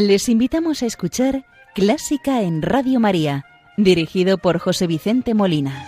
Les 0.00 0.30
invitamos 0.30 0.82
a 0.82 0.86
escuchar 0.86 1.44
Clásica 1.74 2.40
en 2.40 2.62
Radio 2.62 3.00
María, 3.00 3.44
dirigido 3.76 4.38
por 4.38 4.58
José 4.58 4.86
Vicente 4.86 5.34
Molina. 5.34 5.84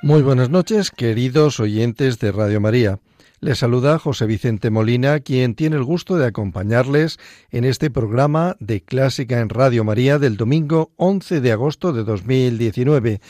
Muy 0.00 0.22
buenas 0.22 0.48
noches, 0.48 0.90
queridos 0.90 1.60
oyentes 1.60 2.18
de 2.18 2.32
Radio 2.32 2.62
María. 2.62 3.00
Les 3.44 3.58
saluda 3.58 3.98
José 3.98 4.24
Vicente 4.24 4.70
Molina, 4.70 5.20
quien 5.20 5.54
tiene 5.54 5.76
el 5.76 5.84
gusto 5.84 6.16
de 6.16 6.24
acompañarles 6.24 7.18
en 7.50 7.64
este 7.64 7.90
programa 7.90 8.56
de 8.58 8.80
Clásica 8.80 9.40
en 9.40 9.50
Radio 9.50 9.84
María 9.84 10.18
del 10.18 10.38
domingo 10.38 10.92
11 10.96 11.42
de 11.42 11.52
agosto 11.52 11.92
de 11.92 12.04
2019, 12.04 13.20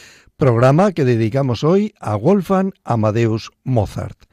programa 0.44 0.92
que 0.92 1.06
dedicamos 1.06 1.64
hoy 1.64 1.94
a 2.00 2.16
Wolfgang 2.16 2.74
Amadeus 2.84 3.50
Mozart. 3.62 4.28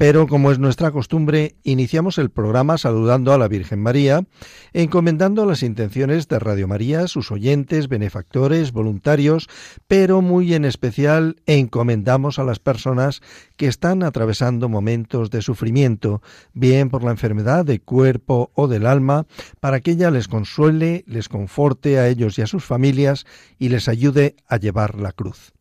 Pero 0.00 0.26
como 0.26 0.50
es 0.50 0.58
nuestra 0.58 0.92
costumbre, 0.92 1.56
iniciamos 1.62 2.16
el 2.16 2.30
programa 2.30 2.78
saludando 2.78 3.34
a 3.34 3.38
la 3.38 3.48
Virgen 3.48 3.82
María, 3.82 4.24
encomendando 4.72 5.44
las 5.44 5.62
intenciones 5.62 6.26
de 6.26 6.38
Radio 6.38 6.66
María, 6.66 7.06
sus 7.06 7.30
oyentes, 7.30 7.86
benefactores, 7.86 8.72
voluntarios, 8.72 9.50
pero 9.88 10.22
muy 10.22 10.54
en 10.54 10.64
especial 10.64 11.36
encomendamos 11.44 12.38
a 12.38 12.44
las 12.44 12.60
personas 12.60 13.20
que 13.58 13.66
están 13.66 14.02
atravesando 14.02 14.70
momentos 14.70 15.28
de 15.28 15.42
sufrimiento, 15.42 16.22
bien 16.54 16.88
por 16.88 17.04
la 17.04 17.10
enfermedad 17.10 17.66
de 17.66 17.80
cuerpo 17.80 18.52
o 18.54 18.68
del 18.68 18.86
alma, 18.86 19.26
para 19.60 19.80
que 19.80 19.90
ella 19.90 20.10
les 20.10 20.28
consuele, 20.28 21.04
les 21.06 21.28
conforte 21.28 21.98
a 21.98 22.08
ellos 22.08 22.38
y 22.38 22.42
a 22.42 22.46
sus 22.46 22.64
familias 22.64 23.26
y 23.58 23.68
les 23.68 23.86
ayude 23.86 24.36
a 24.48 24.56
llevar 24.56 24.94
la 24.94 25.12
cruz. 25.12 25.52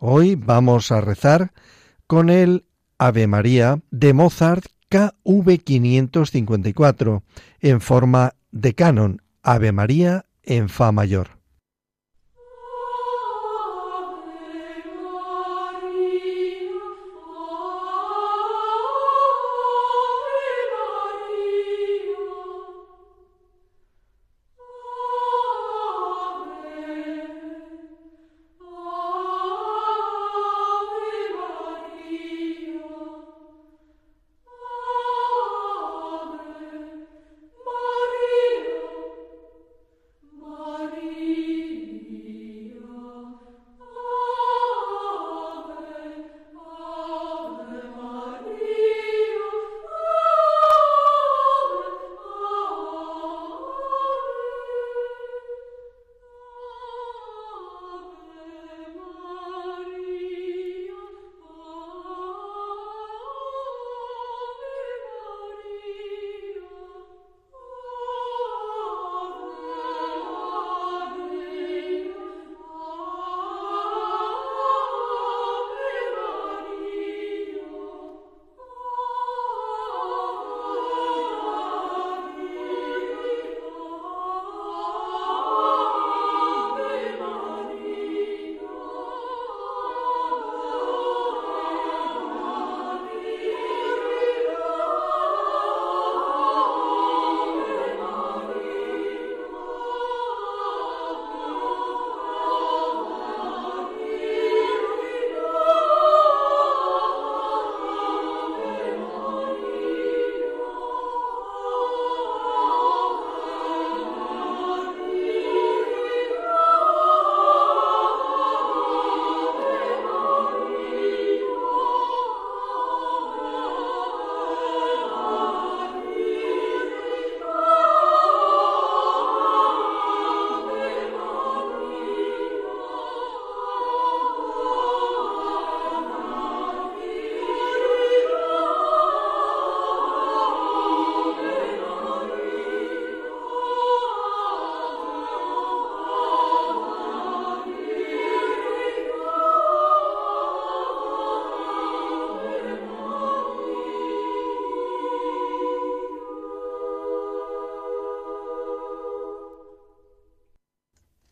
Hoy 0.00 0.34
vamos 0.34 0.90
a 0.90 1.00
rezar 1.00 1.52
con 2.08 2.28
el 2.28 2.64
Ave 3.06 3.26
María 3.26 3.80
de 3.90 4.14
Mozart 4.14 4.64
KV 4.88 5.58
554 5.62 7.22
en 7.60 7.82
forma 7.82 8.32
de 8.50 8.74
canon 8.74 9.20
Ave 9.42 9.72
María 9.72 10.24
en 10.42 10.70
Fa 10.70 10.90
mayor. 10.90 11.43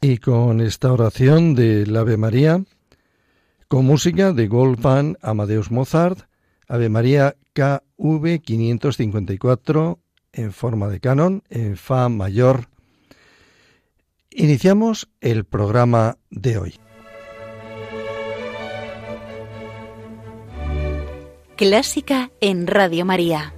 Y 0.04 0.18
con 0.18 0.60
esta 0.60 0.92
oración 0.92 1.54
del 1.54 1.96
Ave 1.96 2.16
María, 2.16 2.64
con 3.68 3.84
música 3.84 4.32
de 4.32 4.48
Wolfgang 4.48 5.16
Amadeus 5.22 5.70
Mozart, 5.70 6.26
Ave 6.66 6.88
María 6.88 7.36
KV 7.52 8.40
554 8.42 10.00
en 10.32 10.52
forma 10.52 10.88
de 10.88 10.98
canon, 10.98 11.44
en 11.50 11.76
Fa 11.76 12.08
mayor, 12.08 12.66
iniciamos 14.30 15.08
el 15.20 15.44
programa 15.44 16.18
de 16.30 16.58
hoy. 16.58 16.74
Clásica 21.54 22.32
en 22.40 22.66
Radio 22.66 23.04
María. 23.04 23.54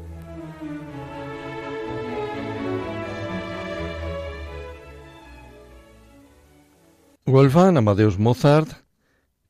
Wolfgang 7.34 7.76
Amadeus 7.76 8.16
Mozart, 8.16 8.84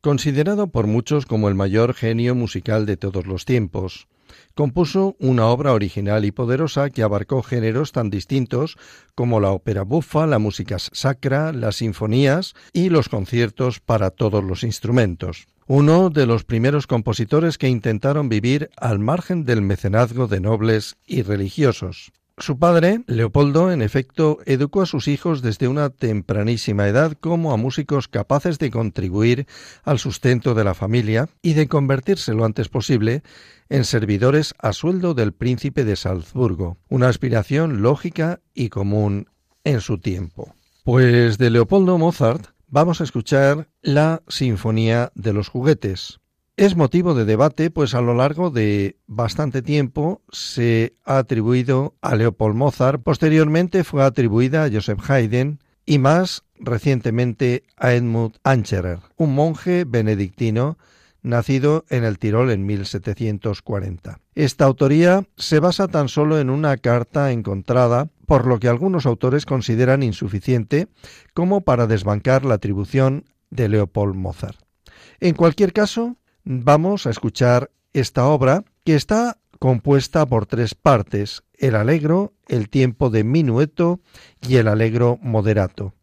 considerado 0.00 0.68
por 0.68 0.86
muchos 0.86 1.26
como 1.26 1.50
el 1.50 1.54
mayor 1.54 1.92
genio 1.92 2.34
musical 2.34 2.86
de 2.86 2.96
todos 2.96 3.26
los 3.26 3.44
tiempos, 3.44 4.08
compuso 4.54 5.16
una 5.18 5.48
obra 5.48 5.74
original 5.74 6.24
y 6.24 6.32
poderosa 6.32 6.88
que 6.88 7.02
abarcó 7.02 7.42
géneros 7.42 7.92
tan 7.92 8.08
distintos 8.08 8.78
como 9.14 9.38
la 9.38 9.50
ópera 9.50 9.82
bufa, 9.82 10.26
la 10.26 10.38
música 10.38 10.78
sacra, 10.78 11.52
las 11.52 11.76
sinfonías 11.76 12.54
y 12.72 12.88
los 12.88 13.10
conciertos 13.10 13.80
para 13.80 14.08
todos 14.08 14.42
los 14.42 14.62
instrumentos. 14.62 15.46
Uno 15.66 16.08
de 16.08 16.24
los 16.24 16.44
primeros 16.44 16.86
compositores 16.86 17.58
que 17.58 17.68
intentaron 17.68 18.30
vivir 18.30 18.70
al 18.78 18.98
margen 18.98 19.44
del 19.44 19.60
mecenazgo 19.60 20.26
de 20.26 20.40
nobles 20.40 20.96
y 21.06 21.20
religiosos. 21.20 22.12
Su 22.36 22.58
padre, 22.58 23.04
Leopoldo, 23.06 23.70
en 23.70 23.80
efecto, 23.80 24.38
educó 24.44 24.82
a 24.82 24.86
sus 24.86 25.06
hijos 25.06 25.40
desde 25.40 25.68
una 25.68 25.90
tempranísima 25.90 26.88
edad 26.88 27.12
como 27.12 27.52
a 27.52 27.56
músicos 27.56 28.08
capaces 28.08 28.58
de 28.58 28.72
contribuir 28.72 29.46
al 29.84 30.00
sustento 30.00 30.54
de 30.54 30.64
la 30.64 30.74
familia 30.74 31.28
y 31.42 31.52
de 31.52 31.68
convertirse 31.68 32.34
lo 32.34 32.44
antes 32.44 32.68
posible 32.68 33.22
en 33.68 33.84
servidores 33.84 34.52
a 34.58 34.72
sueldo 34.72 35.14
del 35.14 35.32
príncipe 35.32 35.84
de 35.84 35.94
Salzburgo, 35.94 36.76
una 36.88 37.08
aspiración 37.08 37.82
lógica 37.82 38.40
y 38.52 38.68
común 38.68 39.28
en 39.62 39.80
su 39.80 39.98
tiempo. 39.98 40.56
Pues 40.82 41.38
de 41.38 41.50
Leopoldo 41.50 41.98
Mozart 41.98 42.48
vamos 42.66 43.00
a 43.00 43.04
escuchar 43.04 43.68
la 43.80 44.22
Sinfonía 44.26 45.12
de 45.14 45.32
los 45.32 45.48
Juguetes. 45.48 46.18
Es 46.56 46.76
motivo 46.76 47.14
de 47.14 47.24
debate, 47.24 47.68
pues 47.72 47.94
a 47.94 48.00
lo 48.00 48.14
largo 48.14 48.50
de 48.50 48.96
bastante 49.08 49.60
tiempo 49.60 50.22
se 50.30 50.94
ha 51.04 51.18
atribuido 51.18 51.96
a 52.00 52.14
Leopold 52.14 52.54
Mozart, 52.54 53.02
posteriormente 53.02 53.82
fue 53.82 54.04
atribuida 54.04 54.62
a 54.62 54.70
Joseph 54.70 55.00
Haydn 55.10 55.58
y 55.84 55.98
más 55.98 56.44
recientemente 56.60 57.64
a 57.76 57.94
Edmund 57.94 58.36
Ancherer, 58.44 59.00
un 59.16 59.34
monje 59.34 59.84
benedictino 59.84 60.78
nacido 61.22 61.86
en 61.88 62.04
el 62.04 62.20
Tirol 62.20 62.52
en 62.52 62.64
1740. 62.66 64.20
Esta 64.36 64.64
autoría 64.64 65.26
se 65.36 65.58
basa 65.58 65.88
tan 65.88 66.08
solo 66.08 66.38
en 66.38 66.50
una 66.50 66.76
carta 66.76 67.32
encontrada, 67.32 68.10
por 68.26 68.46
lo 68.46 68.60
que 68.60 68.68
algunos 68.68 69.06
autores 69.06 69.44
consideran 69.44 70.04
insuficiente 70.04 70.86
como 71.34 71.62
para 71.62 71.88
desbancar 71.88 72.44
la 72.44 72.54
atribución 72.54 73.24
de 73.50 73.68
Leopold 73.68 74.14
Mozart. 74.14 74.60
En 75.18 75.34
cualquier 75.34 75.72
caso, 75.72 76.16
vamos 76.44 77.06
a 77.06 77.10
escuchar 77.10 77.70
esta 77.92 78.26
obra 78.26 78.64
que 78.84 78.94
está 78.94 79.38
compuesta 79.58 80.26
por 80.26 80.46
tres 80.46 80.74
partes, 80.74 81.42
el 81.56 81.74
alegro, 81.74 82.34
el 82.48 82.68
tiempo 82.68 83.10
de 83.10 83.24
minueto 83.24 84.00
y 84.46 84.56
el 84.56 84.68
alegro 84.68 85.18
moderato. 85.22 85.94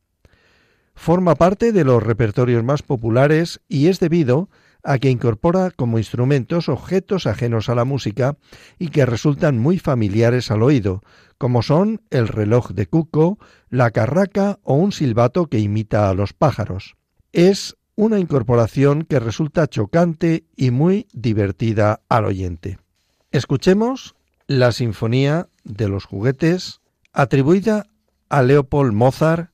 Forma 0.96 1.36
parte 1.36 1.72
de 1.72 1.84
los 1.84 2.02
repertorios 2.02 2.64
más 2.64 2.82
populares 2.82 3.62
y 3.68 3.88
es 3.88 4.00
debido 4.00 4.50
a 4.84 4.98
que 4.98 5.10
incorpora 5.10 5.70
como 5.72 6.00
instrumentos 6.00 6.70
objetos 6.70 7.28
ajenos 7.28 7.70
a 7.70 7.76
la 7.76 7.86
música 7.86 8.38
y 8.80 8.90
que 8.90 9.06
resultan 9.06 9.60
muy 9.60 9.78
familiares 9.78 10.50
al 10.50 10.64
oído, 10.64 11.04
como 11.38 11.62
son 11.62 12.02
el 12.10 12.28
reloj 12.28 12.72
de 12.72 12.88
cuco, 12.88 13.38
la 13.70 13.92
carraca 13.92 14.60
o 14.64 14.74
un 14.74 14.92
silbato 14.92 15.48
que 15.48 15.60
imita 15.60 16.10
a 16.10 16.14
los 16.16 16.34
pájaros. 16.34 16.96
Es 17.32 17.78
una 17.96 18.20
incorporación 18.20 19.04
que 19.04 19.20
resulta 19.20 19.68
chocante 19.68 20.46
y 20.56 20.72
muy 20.72 21.08
divertida 21.14 22.02
al 22.10 22.26
oyente. 22.26 22.80
Escuchemos 23.32 24.16
la 24.48 24.72
Sinfonía 24.72 25.48
de 25.64 25.88
los 25.88 26.06
Juguetes, 26.06 26.82
atribuida 27.14 27.88
a 28.30 28.42
Leopold 28.42 28.94
Mozart 28.94 29.52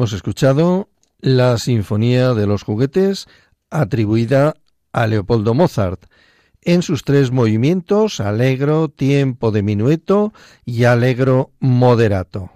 Hemos 0.00 0.14
escuchado 0.14 0.88
la 1.18 1.58
Sinfonía 1.58 2.32
de 2.32 2.46
los 2.46 2.62
Juguetes 2.62 3.26
atribuida 3.68 4.54
a 4.94 5.06
Leopoldo 5.06 5.52
Mozart 5.52 6.06
en 6.62 6.80
sus 6.80 7.04
tres 7.04 7.30
movimientos, 7.32 8.18
alegro, 8.18 8.88
tiempo 8.88 9.50
de 9.50 9.62
minueto 9.62 10.32
y 10.64 10.84
alegro 10.84 11.50
moderato. 11.58 12.50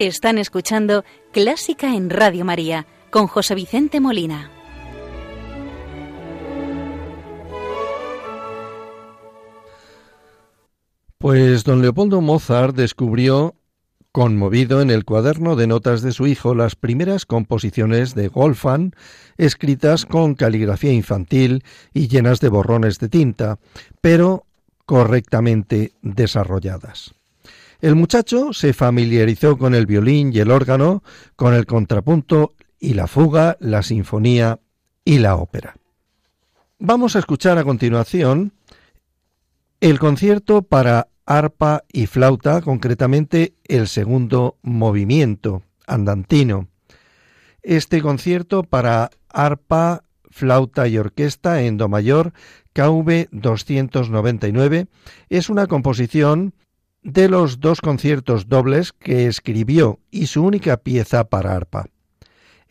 Están 0.00 0.36
escuchando 0.36 1.04
Clásica 1.30 1.94
en 1.94 2.10
Radio 2.10 2.44
María 2.44 2.88
con 3.10 3.28
José 3.28 3.54
Vicente 3.54 4.00
Molina. 4.00 4.50
Pues 11.22 11.62
don 11.62 11.82
Leopoldo 11.82 12.20
Mozart 12.20 12.74
descubrió, 12.74 13.54
conmovido 14.10 14.80
en 14.82 14.90
el 14.90 15.04
cuaderno 15.04 15.54
de 15.54 15.68
notas 15.68 16.02
de 16.02 16.10
su 16.10 16.26
hijo, 16.26 16.52
las 16.52 16.74
primeras 16.74 17.26
composiciones 17.26 18.16
de 18.16 18.28
Wolfgang, 18.28 18.90
escritas 19.36 20.04
con 20.04 20.34
caligrafía 20.34 20.92
infantil 20.92 21.62
y 21.94 22.08
llenas 22.08 22.40
de 22.40 22.48
borrones 22.48 22.98
de 22.98 23.08
tinta, 23.08 23.60
pero 24.00 24.46
correctamente 24.84 25.92
desarrolladas. 26.02 27.14
El 27.80 27.94
muchacho 27.94 28.52
se 28.52 28.72
familiarizó 28.72 29.56
con 29.56 29.76
el 29.76 29.86
violín 29.86 30.32
y 30.34 30.40
el 30.40 30.50
órgano, 30.50 31.04
con 31.36 31.54
el 31.54 31.66
contrapunto 31.66 32.54
y 32.80 32.94
la 32.94 33.06
fuga, 33.06 33.56
la 33.60 33.84
sinfonía 33.84 34.58
y 35.04 35.20
la 35.20 35.36
ópera. 35.36 35.76
Vamos 36.80 37.14
a 37.14 37.20
escuchar 37.20 37.58
a 37.58 37.64
continuación 37.64 38.54
el 39.80 40.00
concierto 40.00 40.62
para 40.62 41.08
arpa 41.26 41.84
y 41.92 42.06
flauta, 42.06 42.60
concretamente 42.60 43.54
el 43.64 43.88
segundo 43.88 44.58
movimiento 44.62 45.62
andantino. 45.86 46.68
Este 47.62 48.02
concierto 48.02 48.64
para 48.64 49.10
arpa, 49.28 50.04
flauta 50.30 50.88
y 50.88 50.98
orquesta 50.98 51.62
en 51.62 51.76
do 51.76 51.88
mayor, 51.88 52.32
KV 52.72 53.28
299, 53.30 54.86
es 55.28 55.48
una 55.50 55.66
composición 55.66 56.54
de 57.02 57.28
los 57.28 57.60
dos 57.60 57.80
conciertos 57.80 58.48
dobles 58.48 58.92
que 58.92 59.26
escribió 59.26 60.00
y 60.10 60.26
su 60.26 60.44
única 60.44 60.78
pieza 60.78 61.24
para 61.24 61.54
arpa. 61.54 61.86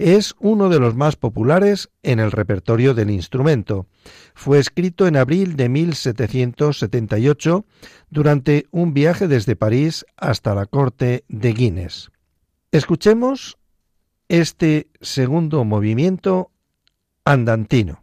Es 0.03 0.33
uno 0.39 0.69
de 0.69 0.79
los 0.79 0.95
más 0.95 1.15
populares 1.15 1.91
en 2.01 2.19
el 2.19 2.31
repertorio 2.31 2.95
del 2.95 3.11
instrumento. 3.11 3.85
Fue 4.33 4.57
escrito 4.57 5.05
en 5.05 5.15
abril 5.15 5.55
de 5.55 5.69
1778 5.69 7.65
durante 8.09 8.65
un 8.71 8.95
viaje 8.95 9.27
desde 9.27 9.55
París 9.55 10.03
hasta 10.17 10.55
la 10.55 10.65
corte 10.65 11.23
de 11.27 11.53
Guinness. 11.53 12.09
Escuchemos 12.71 13.59
este 14.27 14.87
segundo 15.01 15.63
movimiento 15.65 16.49
andantino. 17.23 18.00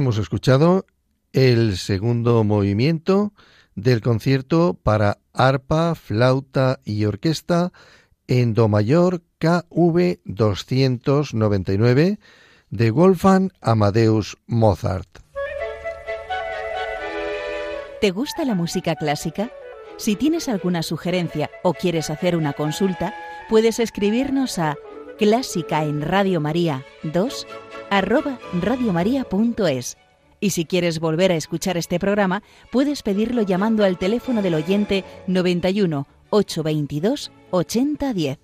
Hemos 0.00 0.16
escuchado 0.16 0.86
el 1.34 1.76
segundo 1.76 2.42
movimiento 2.42 3.34
del 3.74 4.00
concierto 4.00 4.72
para 4.82 5.18
arpa, 5.34 5.94
flauta 5.94 6.80
y 6.86 7.04
orquesta 7.04 7.70
en 8.26 8.54
Do 8.54 8.66
mayor 8.68 9.20
KV 9.36 10.20
299 10.24 12.18
de 12.70 12.90
Wolfgang 12.90 13.52
Amadeus 13.60 14.38
Mozart. 14.46 15.18
¿Te 18.00 18.10
gusta 18.10 18.46
la 18.46 18.54
música 18.54 18.96
clásica? 18.96 19.52
Si 19.98 20.16
tienes 20.16 20.48
alguna 20.48 20.82
sugerencia 20.82 21.50
o 21.62 21.74
quieres 21.74 22.08
hacer 22.08 22.36
una 22.36 22.54
consulta, 22.54 23.12
puedes 23.50 23.78
escribirnos 23.78 24.58
a 24.58 24.76
clásica 25.18 25.84
en 25.84 26.00
Radio 26.00 26.40
María 26.40 26.86
2 27.02 27.46
arroba 27.90 28.38
radiomaria.es. 28.60 29.96
Y 30.40 30.50
si 30.50 30.64
quieres 30.64 30.98
volver 31.00 31.32
a 31.32 31.36
escuchar 31.36 31.76
este 31.76 31.98
programa, 31.98 32.44
puedes 32.72 33.02
pedirlo 33.02 33.42
llamando 33.42 33.84
al 33.84 33.98
teléfono 33.98 34.40
del 34.40 34.54
oyente 34.54 35.04
91 35.26 36.06
822 36.30 37.30
8010. 37.50 38.38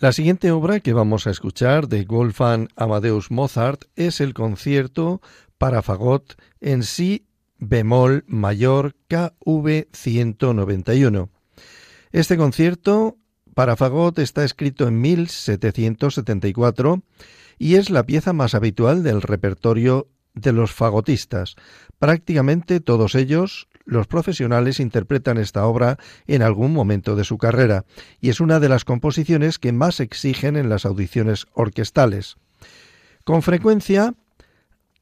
La 0.00 0.12
siguiente 0.12 0.52
obra 0.52 0.78
que 0.78 0.92
vamos 0.92 1.26
a 1.26 1.30
escuchar 1.30 1.88
de 1.88 2.04
Wolfgang 2.04 2.68
Amadeus 2.76 3.32
Mozart 3.32 3.86
es 3.96 4.20
el 4.20 4.32
concierto 4.32 5.20
para 5.58 5.82
fagot 5.82 6.40
en 6.60 6.82
si 6.82 7.26
bemol 7.58 8.24
mayor 8.26 8.94
KV 9.08 9.88
191. 9.92 11.30
Este 12.12 12.36
concierto 12.36 13.16
para 13.54 13.76
fagot 13.76 14.18
está 14.20 14.44
escrito 14.44 14.88
en 14.88 15.00
1774 15.00 17.02
y 17.58 17.74
es 17.74 17.90
la 17.90 18.04
pieza 18.04 18.32
más 18.32 18.54
habitual 18.54 19.02
del 19.02 19.20
repertorio 19.20 20.08
de 20.34 20.52
los 20.52 20.72
fagotistas. 20.72 21.56
Prácticamente 21.98 22.78
todos 22.78 23.16
ellos, 23.16 23.66
los 23.84 24.06
profesionales, 24.06 24.78
interpretan 24.78 25.38
esta 25.38 25.66
obra 25.66 25.98
en 26.28 26.42
algún 26.42 26.72
momento 26.72 27.16
de 27.16 27.24
su 27.24 27.38
carrera, 27.38 27.84
y 28.20 28.28
es 28.28 28.40
una 28.40 28.60
de 28.60 28.68
las 28.68 28.84
composiciones 28.84 29.58
que 29.58 29.72
más 29.72 29.98
exigen 29.98 30.56
en 30.56 30.68
las 30.68 30.86
audiciones 30.86 31.46
orquestales. 31.52 32.36
Con 33.24 33.42
frecuencia 33.42 34.14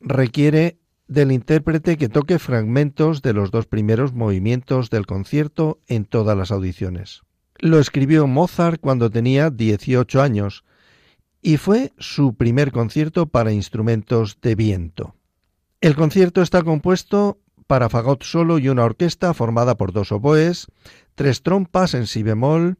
requiere 0.00 0.78
del 1.08 1.32
intérprete 1.32 1.96
que 1.96 2.08
toque 2.08 2.38
fragmentos 2.38 3.22
de 3.22 3.32
los 3.32 3.50
dos 3.50 3.66
primeros 3.66 4.12
movimientos 4.12 4.90
del 4.90 5.06
concierto 5.06 5.80
en 5.86 6.04
todas 6.04 6.36
las 6.36 6.50
audiciones. 6.50 7.22
Lo 7.58 7.78
escribió 7.78 8.26
Mozart 8.26 8.80
cuando 8.80 9.10
tenía 9.10 9.50
18 9.50 10.20
años 10.20 10.64
y 11.40 11.58
fue 11.58 11.92
su 11.98 12.34
primer 12.34 12.72
concierto 12.72 13.26
para 13.26 13.52
instrumentos 13.52 14.38
de 14.42 14.54
viento. 14.54 15.14
El 15.80 15.94
concierto 15.94 16.42
está 16.42 16.62
compuesto 16.62 17.38
para 17.66 17.88
fagot 17.88 18.22
solo 18.24 18.58
y 18.58 18.68
una 18.68 18.84
orquesta 18.84 19.32
formada 19.34 19.76
por 19.76 19.92
dos 19.92 20.12
oboes, 20.12 20.66
tres 21.14 21.42
trompas 21.42 21.94
en 21.94 22.06
si 22.06 22.22
bemol 22.22 22.78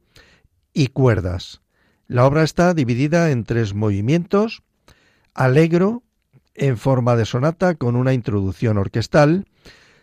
y 0.72 0.88
cuerdas. 0.88 1.62
La 2.08 2.26
obra 2.26 2.42
está 2.42 2.74
dividida 2.74 3.30
en 3.30 3.44
tres 3.44 3.74
movimientos, 3.74 4.62
alegro, 5.34 6.02
en 6.56 6.76
forma 6.76 7.16
de 7.16 7.24
sonata 7.24 7.74
con 7.74 7.96
una 7.96 8.12
introducción 8.12 8.78
orquestal, 8.78 9.46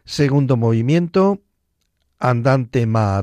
segundo 0.06 0.58
movimiento, 0.58 1.42
andante 2.20 2.86
ma 2.86 3.22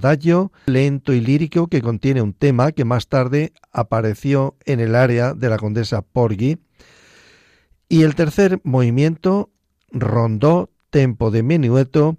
lento 0.66 1.12
y 1.12 1.21
lírico 1.21 1.69
que 1.69 1.81
contiene 1.81 2.21
un 2.21 2.35
tema 2.35 2.73
que 2.73 2.85
más 2.85 3.09
tarde 3.09 3.53
apareció 3.73 4.57
en 4.66 4.81
el 4.81 4.95
área 4.95 5.35
de 5.35 5.49
la 5.49 5.57
condesa 5.57 6.03
Porgy, 6.03 6.59
y 7.88 8.03
el 8.03 8.14
tercer 8.14 8.61
movimiento, 8.62 9.51
rondó, 9.90 10.71
tempo 10.90 11.31
de 11.31 11.43
menueto, 11.43 12.19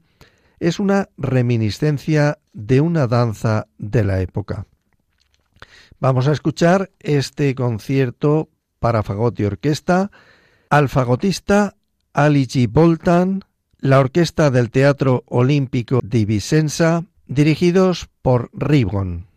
es 0.59 0.79
una 0.79 1.09
reminiscencia 1.17 2.39
de 2.53 2.81
una 2.81 3.07
danza 3.07 3.67
de 3.77 4.03
la 4.03 4.21
época. 4.21 4.65
Vamos 5.99 6.27
a 6.27 6.31
escuchar 6.31 6.91
este 6.99 7.53
concierto 7.55 8.49
para 8.79 9.03
fagot 9.03 9.39
y 9.39 9.45
orquesta, 9.45 10.11
al 10.71 10.87
fagotista 10.87 11.75
Aligi 12.13 12.65
Boltan, 12.65 13.43
la 13.79 13.99
orquesta 13.99 14.49
del 14.49 14.71
Teatro 14.71 15.23
Olímpico 15.27 15.99
di 16.01 16.23
Vicenza, 16.23 17.03
dirigidos 17.27 18.07
por 18.21 18.49
Ribbon. 18.53 19.27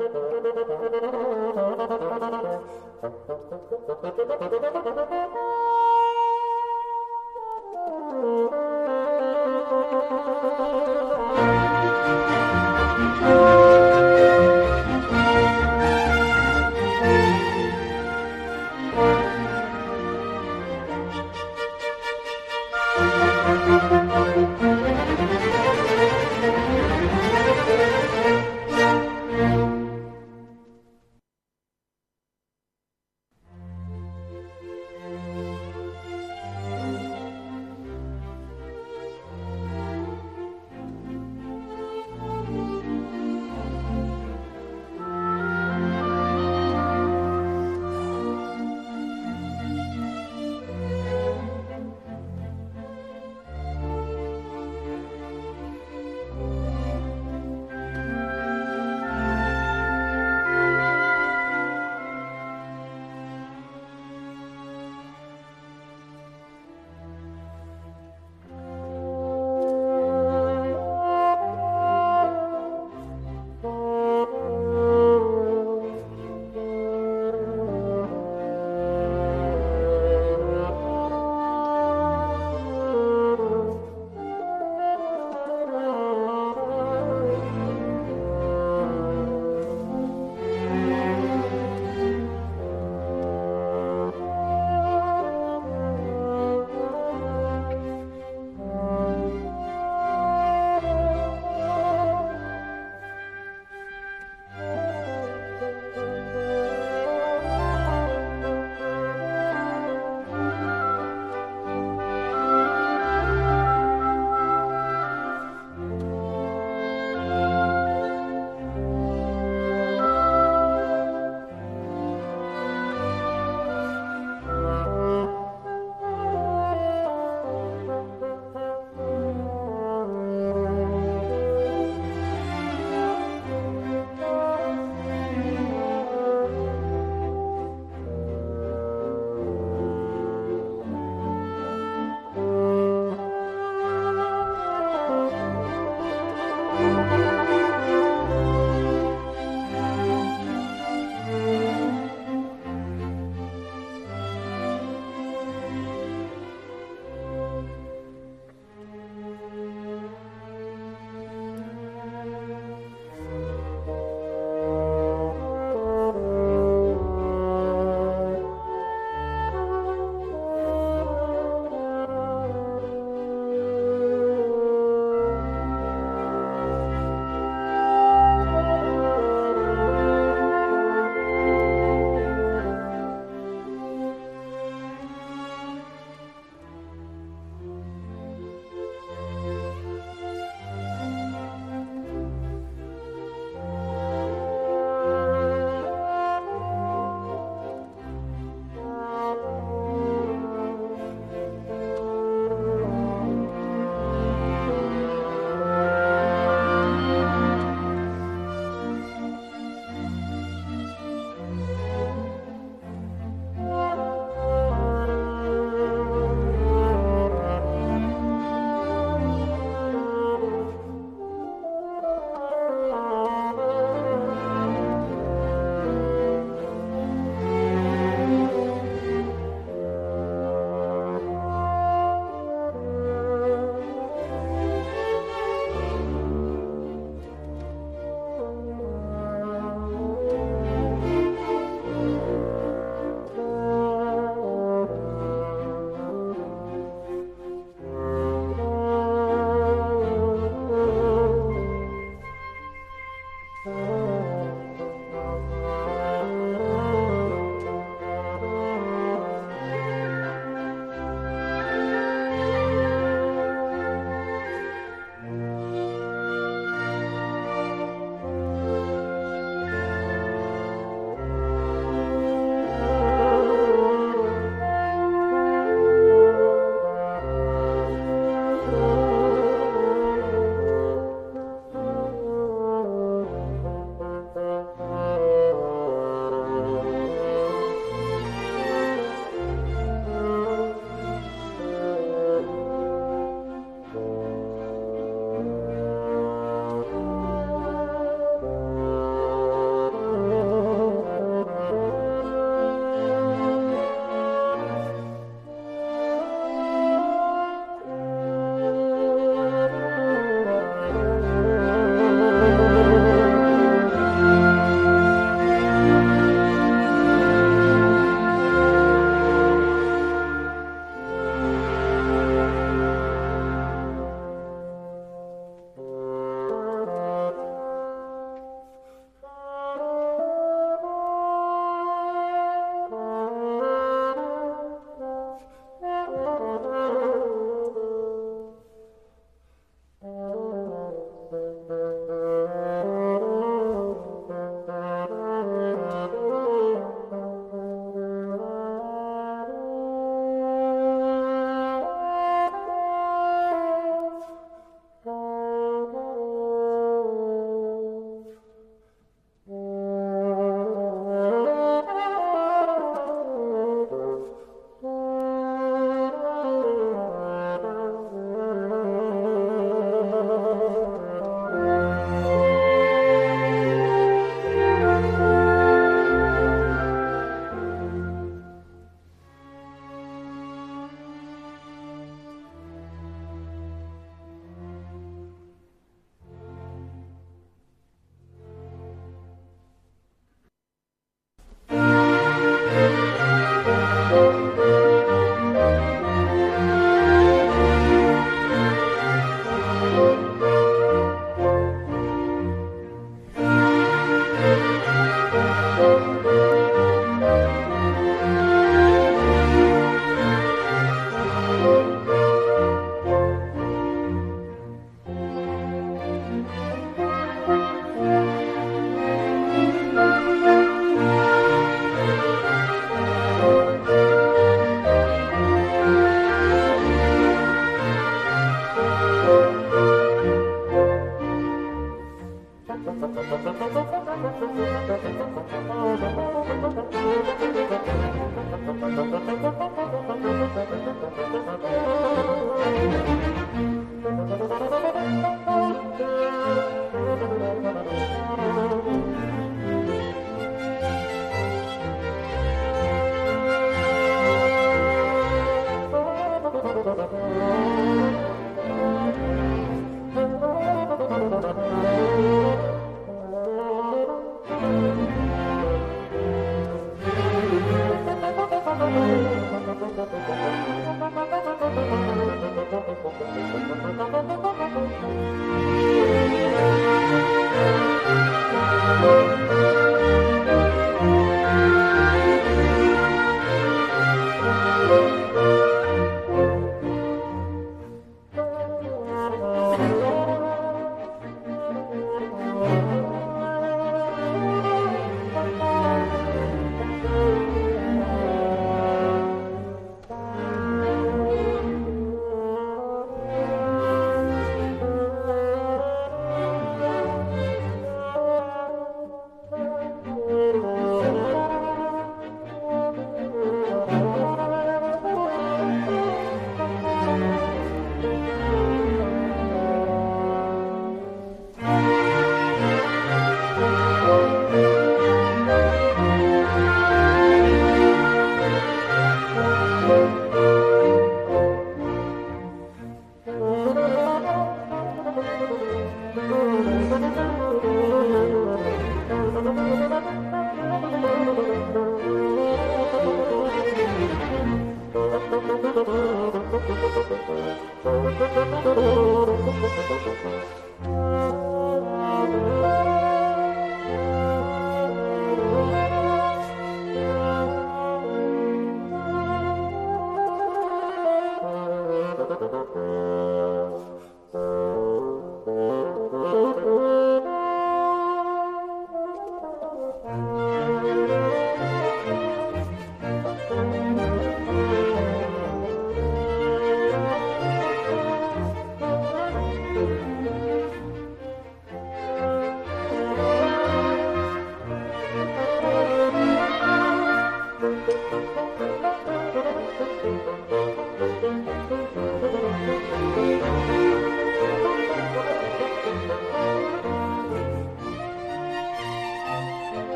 Thank 0.00 0.14
you. 4.84 4.89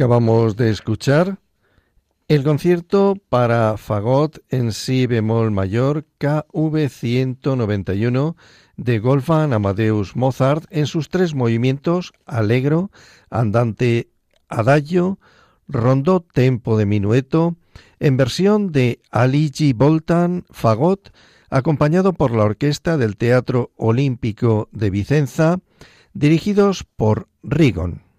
Acabamos 0.00 0.56
de 0.56 0.70
escuchar 0.70 1.40
el 2.26 2.42
concierto 2.42 3.16
para 3.28 3.76
fagot 3.76 4.38
en 4.48 4.72
si 4.72 5.06
bemol 5.06 5.50
mayor 5.50 6.06
KV 6.16 6.88
191 6.88 8.34
de 8.78 8.98
Wolfgang 8.98 9.52
Amadeus 9.52 10.16
Mozart 10.16 10.64
en 10.70 10.86
sus 10.86 11.10
tres 11.10 11.34
movimientos 11.34 12.14
alegro, 12.24 12.90
andante 13.28 14.08
adagio, 14.48 15.18
rondó 15.68 16.20
tempo 16.20 16.78
de 16.78 16.86
minueto, 16.86 17.56
en 17.98 18.16
versión 18.16 18.72
de 18.72 19.02
Aligi 19.10 19.74
Boltan 19.74 20.46
fagot, 20.48 21.12
acompañado 21.50 22.14
por 22.14 22.30
la 22.30 22.44
orquesta 22.44 22.96
del 22.96 23.18
Teatro 23.18 23.70
Olímpico 23.76 24.70
de 24.72 24.88
Vicenza, 24.88 25.58
dirigidos 26.14 26.84
por 26.96 27.28
Rigon. 27.42 28.09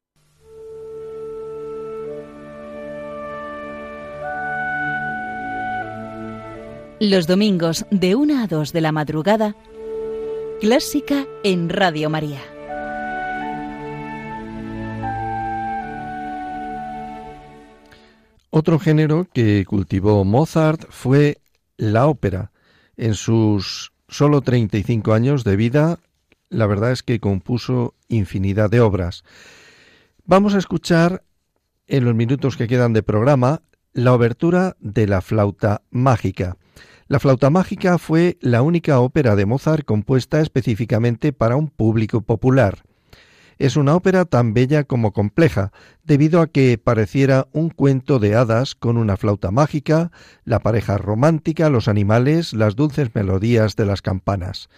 Los 7.03 7.25
domingos 7.25 7.87
de 7.89 8.13
1 8.13 8.43
a 8.43 8.45
2 8.45 8.73
de 8.73 8.79
la 8.79 8.91
madrugada, 8.91 9.55
Clásica 10.59 11.25
en 11.43 11.67
Radio 11.67 12.11
María. 12.11 12.39
Otro 18.51 18.77
género 18.77 19.27
que 19.33 19.65
cultivó 19.65 20.23
Mozart 20.23 20.85
fue 20.91 21.39
la 21.75 22.05
ópera. 22.05 22.51
En 22.97 23.15
sus 23.15 23.93
solo 24.07 24.41
35 24.41 25.13
años 25.13 25.43
de 25.43 25.55
vida, 25.55 25.97
la 26.49 26.67
verdad 26.67 26.91
es 26.91 27.01
que 27.01 27.19
compuso 27.19 27.95
infinidad 28.09 28.69
de 28.69 28.79
obras. 28.79 29.23
Vamos 30.23 30.53
a 30.53 30.59
escuchar 30.59 31.23
en 31.87 32.05
los 32.05 32.13
minutos 32.13 32.57
que 32.57 32.67
quedan 32.67 32.93
de 32.93 33.01
programa 33.01 33.63
la 33.91 34.13
obertura 34.13 34.77
de 34.79 35.07
la 35.07 35.21
flauta 35.21 35.81
mágica. 35.89 36.57
La 37.12 37.20
flauta 37.20 37.49
mágica 37.49 37.97
fue 37.97 38.38
la 38.39 38.62
única 38.62 39.01
ópera 39.01 39.36
de 39.36 39.45
Mozart 39.45 39.84
compuesta 39.84 40.39
específicamente 40.39 41.34
para 41.34 41.57
un 41.57 41.68
público 41.68 42.22
popular. 42.22 42.84
Es 43.57 43.76
una 43.76 43.97
ópera 43.97 44.24
tan 44.24 44.53
bella 44.53 44.86
como 44.86 45.12
compleja, 45.12 45.74
debido 46.05 46.39
a 46.39 46.47
que 46.47 46.78
pareciera 46.82 47.49
un 47.51 47.70
cuento 47.70 48.18
de 48.18 48.36
hadas 48.36 48.76
con 48.76 48.95
una 48.95 49.18
flauta 49.18 49.51
mágica, 49.51 50.14
la 50.45 50.59
pareja 50.59 50.97
romántica, 50.97 51.70
los 51.70 51.89
animales, 51.89 52.53
las 52.53 52.78
dulces 52.78 53.14
melodías 53.14 53.76
de 53.76 53.88
las 53.88 54.01
campanas. 54.01 54.70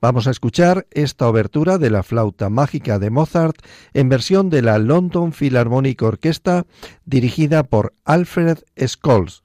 Vamos 0.00 0.26
a 0.26 0.30
escuchar 0.30 0.86
esta 0.92 1.28
obertura 1.28 1.76
de 1.76 1.90
la 1.90 2.02
flauta 2.02 2.48
mágica 2.48 2.98
de 2.98 3.10
Mozart 3.10 3.56
en 3.92 4.08
versión 4.08 4.48
de 4.48 4.62
la 4.62 4.78
London 4.78 5.32
Philharmonic 5.32 6.00
Orchestra 6.00 6.64
dirigida 7.04 7.64
por 7.64 7.92
Alfred 8.06 8.60
Scholz. 8.82 9.41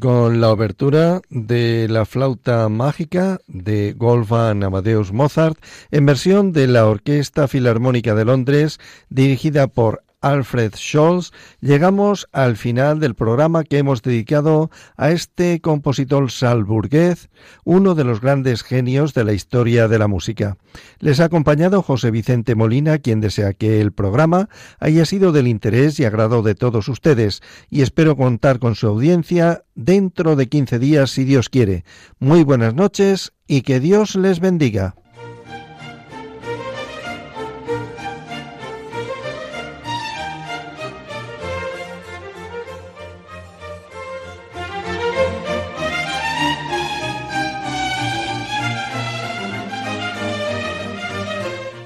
Con 0.00 0.40
la 0.40 0.50
obertura 0.50 1.22
de 1.30 1.86
la 1.88 2.04
flauta 2.04 2.68
mágica 2.68 3.40
de 3.46 3.94
Wolfgang 3.96 4.64
Amadeus 4.64 5.12
Mozart 5.12 5.58
en 5.90 6.06
versión 6.06 6.52
de 6.52 6.66
la 6.66 6.86
Orquesta 6.86 7.48
Filarmónica 7.48 8.14
de 8.14 8.24
Londres 8.24 8.78
dirigida 9.08 9.68
por 9.68 10.02
Alfred 10.22 10.74
Scholz, 10.74 11.30
llegamos 11.60 12.26
al 12.32 12.56
final 12.56 13.00
del 13.00 13.14
programa 13.14 13.64
que 13.64 13.78
hemos 13.78 14.02
dedicado 14.02 14.70
a 14.96 15.10
este 15.10 15.60
compositor 15.60 16.30
salburgués, 16.30 17.28
uno 17.64 17.94
de 17.94 18.04
los 18.04 18.20
grandes 18.20 18.62
genios 18.62 19.12
de 19.12 19.24
la 19.24 19.34
historia 19.34 19.88
de 19.88 19.98
la 19.98 20.08
música. 20.08 20.56
Les 21.00 21.20
ha 21.20 21.24
acompañado 21.24 21.82
José 21.82 22.10
Vicente 22.10 22.54
Molina, 22.54 22.98
quien 22.98 23.20
desea 23.20 23.52
que 23.52 23.80
el 23.80 23.92
programa 23.92 24.48
haya 24.78 25.04
sido 25.04 25.32
del 25.32 25.48
interés 25.48 26.00
y 26.00 26.04
agrado 26.04 26.42
de 26.42 26.54
todos 26.54 26.88
ustedes, 26.88 27.42
y 27.68 27.82
espero 27.82 28.16
contar 28.16 28.58
con 28.58 28.74
su 28.74 28.86
audiencia 28.86 29.64
dentro 29.74 30.34
de 30.34 30.48
15 30.48 30.78
días 30.78 31.10
si 31.10 31.24
Dios 31.24 31.50
quiere. 31.50 31.84
Muy 32.18 32.42
buenas 32.42 32.74
noches 32.74 33.32
y 33.46 33.62
que 33.62 33.80
Dios 33.80 34.16
les 34.16 34.40
bendiga. 34.40 34.94